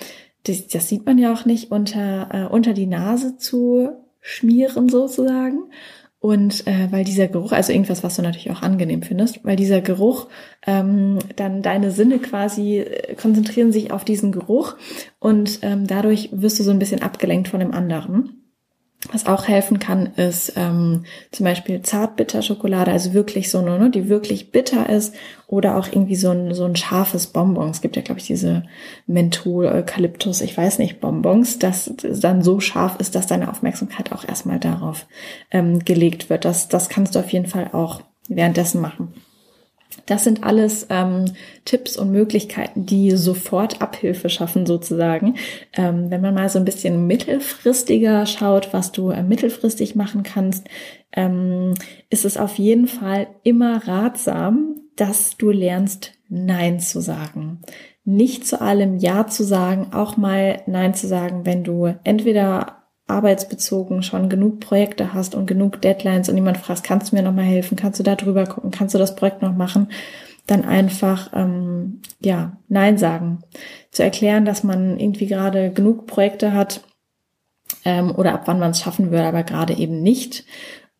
das, 0.42 0.66
das 0.66 0.88
sieht 0.88 1.06
man 1.06 1.18
ja 1.18 1.32
auch 1.32 1.44
nicht, 1.44 1.70
unter, 1.70 2.30
äh, 2.32 2.52
unter 2.52 2.72
die 2.72 2.86
Nase 2.86 3.36
zu 3.36 3.90
schmieren 4.20 4.88
sozusagen. 4.88 5.70
Und 6.20 6.66
äh, 6.66 6.92
weil 6.92 7.04
dieser 7.04 7.28
Geruch, 7.28 7.52
also 7.52 7.72
irgendwas, 7.72 8.04
was 8.04 8.16
du 8.16 8.22
natürlich 8.22 8.50
auch 8.50 8.60
angenehm 8.60 9.00
findest, 9.02 9.42
weil 9.42 9.56
dieser 9.56 9.80
Geruch, 9.80 10.28
ähm, 10.66 11.18
dann 11.36 11.62
deine 11.62 11.90
Sinne 11.90 12.18
quasi 12.18 12.80
äh, 12.80 13.14
konzentrieren 13.14 13.72
sich 13.72 13.90
auf 13.90 14.04
diesen 14.04 14.30
Geruch 14.30 14.76
und 15.18 15.60
ähm, 15.62 15.86
dadurch 15.86 16.28
wirst 16.30 16.58
du 16.58 16.62
so 16.62 16.72
ein 16.72 16.78
bisschen 16.78 17.00
abgelenkt 17.00 17.48
von 17.48 17.60
dem 17.60 17.72
anderen. 17.72 18.39
Was 19.11 19.25
auch 19.25 19.49
helfen 19.49 19.78
kann, 19.78 20.12
ist 20.16 20.52
ähm, 20.57 21.04
zum 21.30 21.45
Beispiel 21.45 21.80
Zartbitterschokolade, 21.80 22.90
also 22.90 23.14
wirklich 23.14 23.50
so 23.50 23.59
eine, 23.59 23.78
ne, 23.78 23.90
die 23.90 24.11
wirklich 24.11 24.52
bitter 24.52 24.90
ist, 24.90 25.14
oder 25.47 25.78
auch 25.78 25.88
irgendwie 25.88 26.16
so 26.16 26.30
ein, 26.30 26.52
so 26.52 26.64
ein 26.64 26.76
scharfes 26.76 27.28
Bonbon. 27.28 27.71
Es 27.71 27.80
gibt 27.80 27.97
ja, 27.97 28.02
glaube 28.02 28.21
ich, 28.21 28.26
diese 28.26 28.64
Menthol, 29.07 29.66
Eukalyptus, 29.66 30.42
ich 30.42 30.54
weiß 30.57 30.78
nicht, 30.78 31.00
Bonbons, 31.00 31.59
das 31.59 31.92
dann 31.97 32.42
so 32.42 32.61
scharf 32.61 32.97
ist, 33.00 33.14
dass 33.14 33.26
deine 33.26 33.50
Aufmerksamkeit 33.50 34.12
auch 34.12 34.28
erstmal 34.28 34.61
darauf 34.61 35.07
ähm, 35.50 35.78
gelegt 35.80 36.28
wird. 36.28 36.45
Das, 36.45 36.69
das 36.69 36.90
kannst 36.90 37.14
du 37.14 37.21
auf 37.21 37.33
jeden 37.33 37.47
Fall 37.47 37.71
auch 37.73 38.02
währenddessen 38.28 38.83
machen. 38.83 39.14
Das 40.06 40.25
sind 40.25 40.44
alles 40.44 40.87
ähm, 40.90 41.26
Tipps 41.64 41.97
und 41.97 42.12
Möglichkeiten, 42.12 42.87
die 42.87 43.12
sofort 43.12 43.80
Abhilfe 43.80 44.28
schaffen 44.28 44.66
sozusagen. 44.66 45.37
Ähm, 45.73 46.11
wenn 46.11 46.20
man 46.20 46.35
mal 46.35 46.49
so 46.49 46.59
ein 46.59 46.64
bisschen 46.64 47.06
mittelfristiger 47.06 48.26
schaut, 48.26 48.73
was 48.73 48.92
du 48.92 49.11
äh, 49.11 49.23
mittelfristig 49.23 49.94
machen 49.94 50.23
kannst, 50.23 50.68
ähm, 51.12 51.75
ist 52.09 52.25
es 52.25 52.37
auf 52.37 52.56
jeden 52.56 52.87
Fall 52.87 53.28
immer 53.42 53.87
ratsam, 53.87 54.76
dass 54.97 55.37
du 55.37 55.50
lernst, 55.50 56.12
Nein 56.28 56.78
zu 56.78 57.00
sagen. 57.00 57.61
Nicht 58.04 58.47
zu 58.47 58.61
allem 58.61 58.99
Ja 58.99 59.26
zu 59.26 59.42
sagen, 59.42 59.92
auch 59.92 60.16
mal 60.16 60.62
Nein 60.66 60.94
zu 60.94 61.09
sagen, 61.09 61.44
wenn 61.44 61.64
du 61.64 61.94
entweder 62.04 62.79
arbeitsbezogen 63.11 64.02
schon 64.02 64.29
genug 64.29 64.61
Projekte 64.61 65.12
hast 65.12 65.35
und 65.35 65.47
genug 65.47 65.83
Deadlines 65.83 66.29
und 66.29 66.37
jemand 66.37 66.59
fragt, 66.59 66.85
kannst 66.85 67.12
du 67.12 67.17
mir 67.17 67.23
nochmal 67.23 67.45
helfen, 67.45 67.76
kannst 67.76 67.99
du 67.99 68.02
da 68.02 68.14
drüber 68.14 68.47
gucken, 68.47 68.71
kannst 68.71 68.95
du 68.95 68.99
das 68.99 69.17
Projekt 69.17 69.43
noch 69.43 69.55
machen, 69.55 69.88
dann 70.47 70.64
einfach 70.64 71.31
ähm, 71.35 72.00
ja 72.21 72.57
Nein 72.69 72.99
sagen. 72.99 73.43
Zu 73.90 74.02
erklären, 74.02 74.45
dass 74.45 74.64
man 74.64 74.99
irgendwie 74.99 75.26
gerade 75.26 75.71
genug 75.71 76.07
Projekte 76.07 76.52
hat 76.55 76.83
ähm, 77.85 78.14
oder 78.14 78.35
ab 78.35 78.43
wann 78.47 78.59
man 78.59 78.73
es 78.73 78.81
schaffen 78.81 79.11
würde, 79.11 79.26
aber 79.26 79.43
gerade 79.43 79.75
eben 79.75 80.02
nicht. 80.02 80.45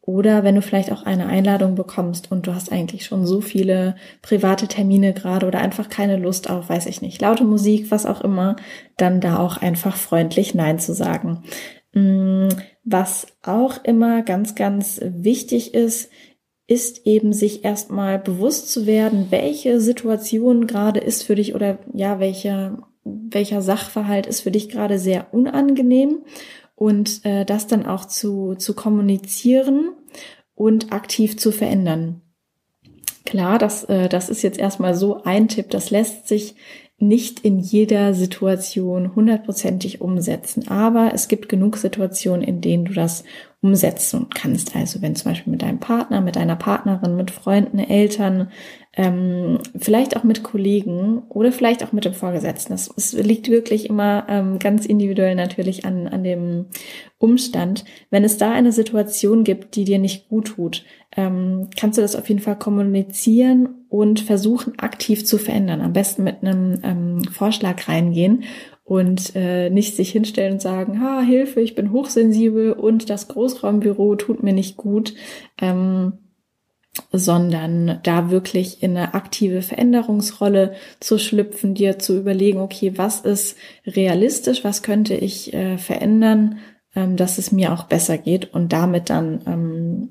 Oder 0.03 0.45
wenn 0.45 0.55
du 0.55 0.63
vielleicht 0.63 0.91
auch 0.91 1.05
eine 1.05 1.27
Einladung 1.27 1.75
bekommst 1.75 2.33
und 2.33 2.47
du 2.47 2.55
hast 2.55 2.73
eigentlich 2.73 3.05
schon 3.05 3.27
so 3.27 3.41
viele 3.41 3.95
private 4.23 4.67
Termine 4.67 5.13
gerade 5.13 5.47
oder 5.47 5.61
einfach 5.61 5.89
keine 5.89 6.17
Lust 6.17 6.51
auf, 6.51 6.69
weiß 6.69 6.87
ich 6.87 7.01
nicht, 7.03 7.21
laute 7.21 7.45
Musik, 7.45 7.91
was 7.91 8.07
auch 8.07 8.23
immer, 8.23 8.57
dann 8.97 9.21
da 9.21 9.39
auch 9.39 9.59
einfach 9.59 9.97
freundlich 9.97 10.55
Nein 10.55 10.79
zu 10.79 10.95
sagen. 10.95 11.45
Mm, 11.93 12.49
was 12.85 13.27
auch 13.43 13.83
immer 13.85 14.23
ganz, 14.23 14.55
ganz 14.55 15.01
wichtig 15.03 15.75
ist, 15.75 16.11
ist 16.67 17.05
eben 17.05 17.33
sich 17.33 17.65
erstmal 17.65 18.19
bewusst 18.19 18.71
zu 18.71 18.87
werden, 18.87 19.27
welche 19.31 19.81
Situation 19.81 20.69
gerade 20.69 21.01
ist 21.01 21.25
für 21.25 21.35
dich 21.35 21.55
oder 21.55 21.79
ja, 21.93 22.21
welcher, 22.21 22.89
welcher 23.03 23.61
Sachverhalt 23.61 24.27
ist 24.27 24.43
für 24.43 24.53
dich 24.53 24.69
gerade 24.69 24.99
sehr 25.01 25.35
unangenehm 25.35 26.23
und 26.77 27.25
äh, 27.25 27.45
das 27.45 27.67
dann 27.67 27.87
auch 27.87 28.05
zu, 28.05 28.55
zu 28.55 28.75
kommunizieren 28.75 29.91
und 30.55 30.93
aktiv 30.93 31.37
zu 31.37 31.51
verändern. 31.51 32.23
Klar, 33.27 33.59
das, 33.59 33.85
äh, 33.85 34.09
das 34.09 34.31
ist 34.31 34.43
jetzt 34.43 34.59
erstmal 34.59 34.95
so 34.95 35.23
ein 35.25 35.49
Tipp, 35.49 35.71
das 35.71 35.91
lässt 35.91 36.29
sich 36.29 36.55
nicht 37.01 37.41
in 37.41 37.59
jeder 37.59 38.13
Situation 38.15 39.15
hundertprozentig 39.15 40.01
umsetzen, 40.01 40.69
aber 40.69 41.13
es 41.15 41.29
gibt 41.29 41.49
genug 41.49 41.79
Situationen, 41.79 42.43
in 42.43 42.61
denen 42.61 42.85
du 42.85 42.93
das 42.93 43.25
umsetzen 43.63 44.29
kannst. 44.35 44.75
Also 44.75 45.03
wenn 45.03 45.15
zum 45.15 45.33
Beispiel 45.33 45.51
mit 45.51 45.63
deinem 45.63 45.81
Partner, 45.81 46.23
mit 46.23 46.37
deiner 46.37 46.57
Partnerin, 46.57 47.17
mit 47.17 47.31
Freunden, 47.31 47.79
Eltern, 47.79 48.51
ähm, 48.97 49.59
vielleicht 49.79 50.17
auch 50.17 50.25
mit 50.25 50.43
Kollegen 50.43 51.23
oder 51.29 51.53
vielleicht 51.53 51.85
auch 51.85 51.93
mit 51.93 52.07
dem 52.07 52.15
Vorgesetzten. 52.15 52.73
Das, 52.73 52.91
es 52.97 53.13
liegt 53.13 53.49
wirklich 53.49 53.89
immer 53.89 54.27
ähm, 54.29 54.59
ganz 54.59 54.87
individuell 54.87 55.35
natürlich 55.35 55.85
an, 55.85 56.09
an 56.09 56.25
dem 56.25 56.67
Umstand. 57.19 57.85
Wenn 58.11 58.25
es 58.25 58.39
da 58.39 58.51
eine 58.51 58.73
Situation 58.73 59.45
gibt, 59.45 59.77
die 59.77 59.85
dir 59.85 59.99
nicht 59.99 60.29
gut 60.29 60.49
tut, 60.49 60.85
ähm, 61.17 61.69
kannst 61.79 61.99
du 61.99 62.03
das 62.03 62.17
auf 62.17 62.29
jeden 62.29 62.41
Fall 62.41 62.59
kommunizieren 62.59 63.85
und 63.89 64.21
versuchen 64.21 64.79
aktiv 64.79 65.27
zu 65.27 65.37
verändern. 65.37 65.83
Am 65.83 65.93
besten 65.93 66.25
mit 66.25 66.43
einem 66.43 66.81
ähm, 66.83 67.25
Vorschlag 67.25 67.89
reingehen 67.89 68.45
und 68.91 69.37
äh, 69.37 69.71
nicht 69.71 69.95
sich 69.95 70.11
hinstellen 70.11 70.55
und 70.55 70.61
sagen, 70.61 71.01
ha, 71.01 71.21
Hilfe, 71.21 71.61
ich 71.61 71.77
bin 71.77 71.93
hochsensibel 71.93 72.73
und 72.73 73.09
das 73.09 73.29
Großraumbüro 73.29 74.17
tut 74.17 74.43
mir 74.43 74.53
nicht 74.53 74.77
gut. 74.77 75.15
Ähm, 75.63 76.15
sondern 77.13 78.01
da 78.03 78.33
wirklich 78.33 78.83
in 78.83 78.97
eine 78.97 79.15
aktive 79.15 79.63
Veränderungsrolle 79.63 80.75
zu 80.99 81.19
schlüpfen, 81.19 81.75
dir 81.75 82.01
zu 82.01 82.19
überlegen, 82.19 82.59
okay, 82.59 82.95
was 82.97 83.21
ist 83.21 83.57
realistisch, 83.87 84.65
was 84.65 84.83
könnte 84.83 85.15
ich 85.15 85.55
äh, 85.55 85.79
verändern, 85.79 86.59
ähm, 86.97 87.17
dass 87.17 87.39
es 87.39 87.53
mir 87.53 87.73
auch 87.73 87.85
besser 87.85 88.19
geht 88.19 88.53
und 88.53 88.73
damit 88.73 89.09
dann 89.09 89.41
ähm, 89.47 90.09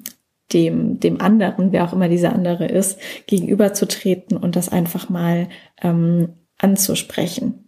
dem, 0.53 1.01
dem 1.01 1.19
anderen, 1.19 1.73
wer 1.73 1.83
auch 1.83 1.91
immer 1.91 2.07
dieser 2.07 2.31
andere 2.31 2.67
ist, 2.67 2.97
gegenüberzutreten 3.27 4.37
und 4.37 4.55
das 4.55 4.69
einfach 4.69 5.09
mal 5.09 5.49
ähm, 5.81 6.29
anzusprechen. 6.57 7.65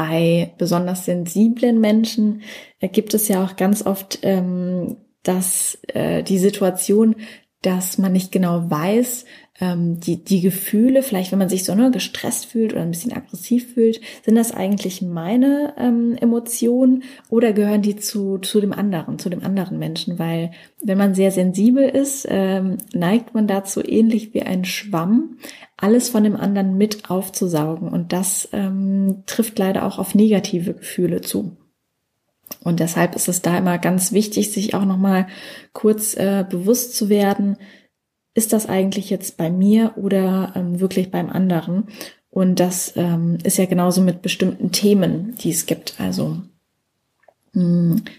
Bei 0.00 0.54
besonders 0.56 1.04
sensiblen 1.04 1.78
Menschen 1.78 2.40
äh, 2.78 2.88
gibt 2.88 3.12
es 3.12 3.28
ja 3.28 3.44
auch 3.44 3.56
ganz 3.56 3.84
oft 3.84 4.20
ähm, 4.22 4.96
dass 5.22 5.78
äh, 5.88 6.22
die 6.22 6.38
Situation, 6.38 7.16
dass 7.62 7.98
man 7.98 8.12
nicht 8.12 8.32
genau 8.32 8.70
weiß, 8.70 9.26
ähm, 9.60 10.00
die, 10.00 10.24
die 10.24 10.40
Gefühle, 10.40 11.02
vielleicht 11.02 11.30
wenn 11.30 11.38
man 11.38 11.50
sich 11.50 11.64
so 11.64 11.74
nur 11.74 11.90
gestresst 11.90 12.46
fühlt 12.46 12.72
oder 12.72 12.80
ein 12.80 12.90
bisschen 12.90 13.12
aggressiv 13.12 13.74
fühlt, 13.74 14.00
sind 14.24 14.36
das 14.36 14.52
eigentlich 14.52 15.02
meine 15.02 15.74
ähm, 15.76 16.16
Emotionen 16.18 17.02
oder 17.28 17.52
gehören 17.52 17.82
die 17.82 17.96
zu, 17.96 18.38
zu 18.38 18.62
dem 18.62 18.72
anderen, 18.72 19.18
zu 19.18 19.28
dem 19.28 19.42
anderen 19.42 19.78
Menschen? 19.78 20.18
Weil 20.18 20.52
wenn 20.82 20.96
man 20.96 21.14
sehr 21.14 21.30
sensibel 21.30 21.86
ist, 21.86 22.26
ähm, 22.30 22.78
neigt 22.94 23.34
man 23.34 23.46
dazu 23.46 23.82
ähnlich 23.86 24.32
wie 24.32 24.42
ein 24.42 24.64
Schwamm, 24.64 25.36
alles 25.80 26.10
von 26.10 26.24
dem 26.24 26.36
anderen 26.36 26.76
mit 26.76 27.10
aufzusaugen. 27.10 27.88
Und 27.88 28.12
das 28.12 28.48
ähm, 28.52 29.22
trifft 29.26 29.58
leider 29.58 29.86
auch 29.86 29.98
auf 29.98 30.14
negative 30.14 30.74
Gefühle 30.74 31.20
zu. 31.20 31.56
Und 32.62 32.80
deshalb 32.80 33.14
ist 33.16 33.28
es 33.28 33.42
da 33.42 33.56
immer 33.56 33.78
ganz 33.78 34.12
wichtig, 34.12 34.52
sich 34.52 34.74
auch 34.74 34.84
nochmal 34.84 35.26
kurz 35.72 36.14
äh, 36.14 36.44
bewusst 36.48 36.96
zu 36.96 37.08
werden, 37.08 37.56
ist 38.34 38.52
das 38.52 38.66
eigentlich 38.66 39.10
jetzt 39.10 39.36
bei 39.36 39.50
mir 39.50 39.94
oder 39.96 40.52
ähm, 40.54 40.80
wirklich 40.80 41.10
beim 41.10 41.30
anderen? 41.30 41.88
Und 42.28 42.60
das 42.60 42.92
ähm, 42.96 43.38
ist 43.42 43.58
ja 43.58 43.66
genauso 43.66 44.02
mit 44.02 44.22
bestimmten 44.22 44.70
Themen, 44.70 45.34
die 45.42 45.50
es 45.50 45.66
gibt. 45.66 45.94
Also 45.98 46.38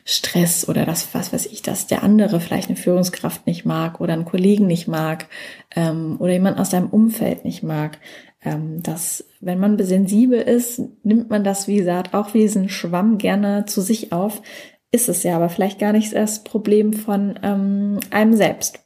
Stress 0.03 0.67
oder 0.67 0.85
das, 0.85 1.13
was 1.13 1.31
weiß 1.31 1.45
ich, 1.45 1.61
dass 1.61 1.87
der 1.87 2.03
andere 2.03 2.41
vielleicht 2.41 2.67
eine 2.67 2.75
Führungskraft 2.75 3.47
nicht 3.47 3.65
mag 3.65 4.01
oder 4.01 4.13
einen 4.13 4.25
Kollegen 4.25 4.67
nicht 4.67 4.87
mag 4.89 5.27
ähm, 5.73 6.17
oder 6.19 6.33
jemand 6.33 6.59
aus 6.59 6.69
deinem 6.69 6.89
Umfeld 6.89 7.45
nicht 7.45 7.63
mag 7.63 7.97
ähm, 8.43 8.81
dass 8.81 9.25
wenn 9.39 9.59
man 9.59 9.77
sensibel 9.79 10.39
ist, 10.39 10.81
nimmt 11.03 11.29
man 11.29 11.43
das, 11.43 11.67
wie 11.67 11.77
gesagt, 11.77 12.13
auch 12.13 12.33
wie 12.33 12.39
diesen 12.39 12.69
Schwamm 12.69 13.17
gerne 13.17 13.65
zu 13.65 13.81
sich 13.81 14.11
auf. 14.11 14.41
Ist 14.91 15.09
es 15.09 15.23
ja 15.23 15.35
aber 15.35 15.49
vielleicht 15.49 15.79
gar 15.79 15.93
nicht 15.93 16.13
das 16.13 16.43
Problem 16.43 16.93
von 16.93 17.39
ähm, 17.43 17.99
einem 18.09 18.33
selbst. 18.33 18.85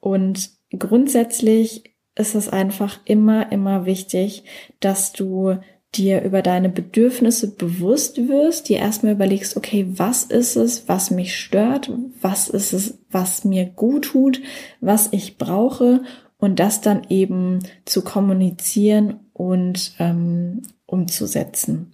Und 0.00 0.50
grundsätzlich 0.78 1.94
ist 2.14 2.34
es 2.34 2.48
einfach 2.48 3.00
immer, 3.04 3.50
immer 3.50 3.86
wichtig, 3.86 4.44
dass 4.80 5.12
du 5.12 5.58
dir 5.94 6.22
über 6.22 6.40
deine 6.40 6.68
Bedürfnisse 6.68 7.54
bewusst 7.54 8.28
wirst, 8.28 8.68
dir 8.68 8.78
erstmal 8.78 9.12
überlegst, 9.12 9.56
okay, 9.56 9.86
was 9.88 10.24
ist 10.24 10.56
es, 10.56 10.88
was 10.88 11.10
mich 11.10 11.36
stört, 11.36 11.90
was 12.20 12.48
ist 12.48 12.72
es, 12.72 12.98
was 13.10 13.44
mir 13.44 13.66
gut 13.66 14.06
tut, 14.06 14.40
was 14.80 15.12
ich 15.12 15.36
brauche 15.36 16.02
und 16.38 16.58
das 16.58 16.80
dann 16.80 17.02
eben 17.08 17.60
zu 17.84 18.02
kommunizieren 18.02 19.20
und 19.32 19.94
ähm, 19.98 20.62
umzusetzen. 20.86 21.92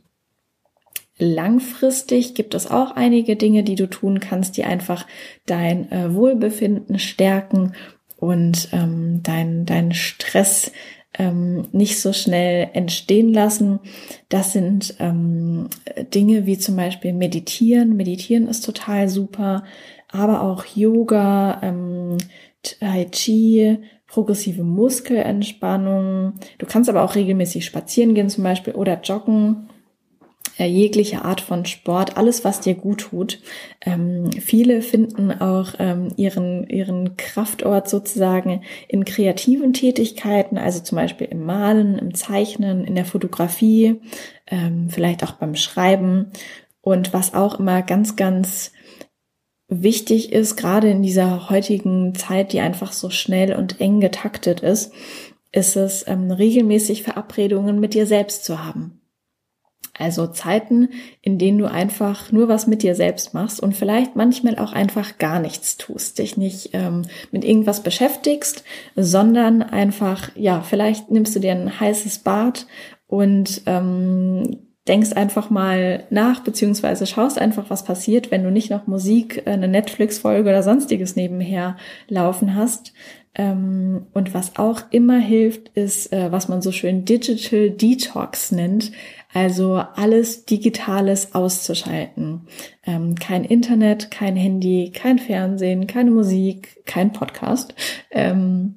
Langfristig 1.19 2.35
gibt 2.35 2.55
es 2.55 2.71
auch 2.71 2.93
einige 2.93 3.35
Dinge, 3.35 3.65
die 3.65 3.75
du 3.75 3.89
tun 3.89 4.21
kannst, 4.21 4.57
die 4.57 4.63
einfach 4.63 5.07
dein 5.47 5.91
äh, 5.91 6.15
Wohlbefinden 6.15 7.01
stärken 7.01 7.73
und 8.17 8.69
ähm, 8.73 9.23
dein, 9.25 9.67
dein 9.67 9.93
Stress 9.93 10.71
ähm, 11.19 11.67
nicht 11.73 12.01
so 12.01 12.13
schnell 12.13 12.71
entstehen 12.73 13.33
lassen. 13.33 13.81
Das 14.29 14.53
sind 14.53 14.95
ähm, 15.01 15.69
Dinge 16.15 16.47
wie 16.47 16.59
zum 16.59 16.77
Beispiel 16.77 17.13
Meditieren. 17.13 17.97
Meditieren 17.97 18.47
ist 18.47 18.65
total 18.65 19.09
super, 19.09 19.65
aber 20.11 20.43
auch 20.43 20.65
Yoga, 20.65 21.61
ähm, 21.63 22.19
Tai 22.63 23.05
Chi, 23.11 23.79
progressive 24.07 24.63
Muskelentspannung. 24.63 26.35
Du 26.59 26.67
kannst 26.67 26.89
aber 26.89 27.03
auch 27.03 27.15
regelmäßig 27.15 27.65
spazieren 27.65 28.15
gehen 28.15 28.31
zum 28.31 28.45
Beispiel 28.45 28.75
oder 28.75 29.01
joggen. 29.01 29.69
Äh, 30.59 30.67
jegliche 30.67 31.25
Art 31.25 31.41
von 31.41 31.65
Sport, 31.65 32.17
alles, 32.17 32.45
was 32.45 32.61
dir 32.61 32.75
gut 32.75 33.01
tut. 33.03 33.39
Ähm, 33.87 34.31
viele 34.33 34.83
finden 34.83 35.31
auch 35.31 35.75
ähm, 35.79 36.09
ihren, 36.17 36.69
ihren 36.69 37.17
Kraftort 37.17 37.89
sozusagen 37.89 38.63
in 38.89 39.05
kreativen 39.05 39.73
Tätigkeiten, 39.73 40.59
also 40.59 40.81
zum 40.81 40.97
Beispiel 40.97 41.29
im 41.29 41.45
Malen, 41.45 41.97
im 41.97 42.13
Zeichnen, 42.13 42.85
in 42.85 42.97
der 42.97 43.05
Fotografie, 43.05 44.01
ähm, 44.49 44.91
vielleicht 44.91 45.23
auch 45.23 45.33
beim 45.33 45.55
Schreiben. 45.55 46.33
Und 46.81 47.13
was 47.13 47.35
auch 47.35 47.61
immer 47.61 47.83
ganz, 47.83 48.17
ganz 48.17 48.73
wichtig 49.69 50.33
ist, 50.33 50.57
gerade 50.57 50.91
in 50.91 51.03
dieser 51.03 51.51
heutigen 51.51 52.15
Zeit, 52.17 52.53
die 52.53 52.61
einfach 52.61 52.91
so 52.93 53.11
schnell 53.11 53.55
und 53.55 53.81
eng 53.81 54.01
getaktet 54.01 54.61
ist, 54.61 54.93
ist 55.53 55.77
es, 55.77 56.05
ähm, 56.09 56.33
regelmäßig 56.33 57.05
Verabredungen 57.05 57.79
mit 57.79 57.95
dir 57.95 58.07
selbst 58.07 58.45
zu 58.45 58.65
haben. 58.65 59.01
Also 59.99 60.29
Zeiten, 60.29 60.91
in 61.23 61.39
denen 61.39 61.59
du 61.59 61.69
einfach 61.69 62.31
nur 62.31 62.49
was 62.49 62.69
mit 62.69 62.83
dir 62.85 62.95
selbst 62.95 63.35
machst 63.35 63.61
und 63.61 63.75
vielleicht 63.75 64.15
manchmal 64.15 64.57
auch 64.59 64.73
einfach 64.73 65.19
gar 65.19 65.41
nichts 65.41 65.77
tust, 65.77 66.21
dich 66.21 66.37
nicht 66.37 66.71
ähm, 66.73 67.03
mit 67.33 67.45
irgendwas 67.45 67.83
beschäftigst, 67.83 68.63
sondern 68.95 69.61
einfach, 69.63 70.31
ja, 70.37 70.61
vielleicht 70.61 71.11
nimmst 71.11 71.35
du 71.35 71.41
dir 71.41 71.53
ein 71.53 71.81
heißes 71.81 72.21
Bad 72.21 72.67
und 73.09 73.63
ähm, 73.67 74.59
denkst 74.87 75.13
einfach 75.13 75.51
mal 75.51 76.05
nach, 76.11 76.41
beziehungsweise 76.41 77.07
schaust 77.07 77.39
einfach, 77.39 77.69
was 77.69 77.85
passiert, 77.85 78.31
wenn 78.31 78.45
du 78.45 78.51
nicht 78.51 78.71
noch 78.71 78.87
Musik, 78.87 79.43
äh, 79.47 79.51
eine 79.51 79.69
Netflix-Folge 79.69 80.49
oder 80.49 80.63
sonstiges 80.63 81.17
nebenher 81.17 81.77
laufen 82.09 82.55
hast. 82.55 82.93
Ähm, 83.39 84.07
und 84.13 84.35
was 84.35 84.59
auch 84.59 84.83
immer 84.91 85.19
hilft, 85.19 85.69
ist, 85.69 86.13
äh, 86.13 86.33
was 86.33 86.49
man 86.49 86.61
so 86.61 86.73
schön 86.73 87.05
Digital 87.05 87.71
Detox 87.71 88.51
nennt. 88.51 88.91
Also 89.33 89.75
alles 89.75 90.45
Digitales 90.45 91.35
auszuschalten. 91.35 92.49
Ähm, 92.85 93.15
kein 93.15 93.45
Internet, 93.45 94.11
kein 94.11 94.35
Handy, 94.35 94.91
kein 94.93 95.21
Fernsehen, 95.21 95.87
keine 95.87 96.11
Musik, 96.11 96.85
kein 96.85 97.13
Podcast. 97.13 97.75
Ähm, 98.11 98.75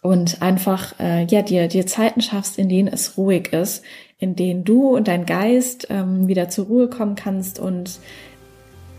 und 0.00 0.40
einfach 0.40 0.98
äh, 0.98 1.26
ja 1.26 1.42
dir 1.42 1.68
dir 1.68 1.86
Zeiten 1.86 2.22
schaffst, 2.22 2.58
in 2.58 2.70
denen 2.70 2.88
es 2.88 3.18
ruhig 3.18 3.52
ist, 3.52 3.84
in 4.16 4.34
denen 4.34 4.64
du 4.64 4.96
und 4.96 5.08
dein 5.08 5.26
Geist 5.26 5.88
wieder 5.90 6.48
zur 6.48 6.66
Ruhe 6.66 6.88
kommen 6.88 7.14
kannst 7.14 7.60
und 7.60 8.00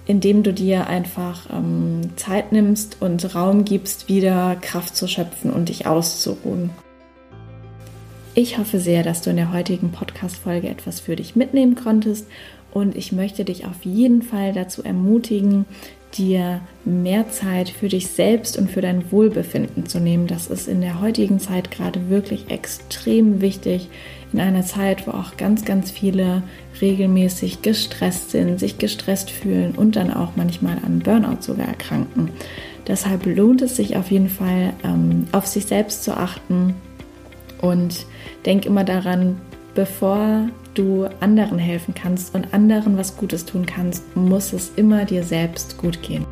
indem 0.09 0.41
du 0.41 0.51
dir 0.51 0.87
einfach 0.87 1.45
ähm, 1.53 2.01
Zeit 2.15 2.51
nimmst 2.51 2.99
und 2.99 3.35
Raum 3.35 3.63
gibst, 3.63 4.09
wieder 4.09 4.55
Kraft 4.59 4.95
zu 4.95 5.07
schöpfen 5.07 5.51
und 5.51 5.69
dich 5.69 5.85
auszuruhen. 5.85 6.71
Ich 8.33 8.57
hoffe 8.57 8.79
sehr, 8.79 9.03
dass 9.03 9.21
du 9.21 9.29
in 9.29 9.35
der 9.35 9.53
heutigen 9.53 9.91
Podcast-Folge 9.91 10.67
etwas 10.67 10.99
für 10.99 11.15
dich 11.15 11.35
mitnehmen 11.35 11.75
konntest 11.75 12.25
und 12.71 12.95
ich 12.95 13.11
möchte 13.11 13.45
dich 13.45 13.67
auf 13.67 13.85
jeden 13.85 14.23
Fall 14.23 14.51
dazu 14.51 14.83
ermutigen, 14.83 15.65
dir 16.17 16.61
mehr 16.85 17.29
Zeit 17.29 17.69
für 17.69 17.87
dich 17.87 18.07
selbst 18.07 18.57
und 18.57 18.69
für 18.69 18.81
dein 18.81 19.11
Wohlbefinden 19.11 19.85
zu 19.85 19.99
nehmen. 19.99 20.27
Das 20.27 20.47
ist 20.47 20.67
in 20.67 20.81
der 20.81 21.01
heutigen 21.01 21.39
Zeit 21.39 21.71
gerade 21.71 22.09
wirklich 22.09 22.49
extrem 22.49 23.41
wichtig. 23.41 23.89
In 24.33 24.39
einer 24.39 24.63
Zeit, 24.63 25.07
wo 25.07 25.11
auch 25.11 25.37
ganz, 25.37 25.65
ganz 25.65 25.91
viele 25.91 26.43
regelmäßig 26.81 27.61
gestresst 27.61 28.31
sind, 28.31 28.59
sich 28.59 28.77
gestresst 28.77 29.31
fühlen 29.31 29.73
und 29.75 29.95
dann 29.95 30.13
auch 30.13 30.35
manchmal 30.35 30.77
an 30.85 30.99
Burnout 30.99 31.41
sogar 31.41 31.67
erkranken. 31.67 32.31
Deshalb 32.87 33.25
lohnt 33.25 33.61
es 33.61 33.75
sich 33.75 33.97
auf 33.97 34.09
jeden 34.11 34.29
Fall, 34.29 34.73
ähm, 34.83 35.27
auf 35.31 35.45
sich 35.45 35.65
selbst 35.65 36.03
zu 36.03 36.15
achten 36.17 36.75
und 37.61 38.05
denk 38.45 38.65
immer 38.65 38.83
daran, 38.83 39.37
bevor 39.75 40.49
du 40.73 41.07
anderen 41.19 41.59
helfen 41.59 41.93
kannst 41.93 42.33
und 42.35 42.53
anderen 42.53 42.97
was 42.97 43.17
Gutes 43.17 43.45
tun 43.45 43.65
kannst, 43.65 44.15
muss 44.15 44.53
es 44.53 44.71
immer 44.75 45.05
dir 45.05 45.23
selbst 45.23 45.77
gut 45.77 46.01
gehen. 46.01 46.25